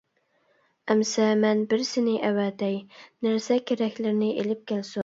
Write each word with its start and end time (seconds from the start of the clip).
—ئەمىسە 0.93 1.27
مەن 1.43 1.61
بىرسىنى 1.75 2.17
ئەۋەتەي، 2.31 2.81
نەرسە-كېرەكلىرىنى 3.29 4.37
ئېلىپ 4.43 4.71
كەلسۇن. 4.75 4.99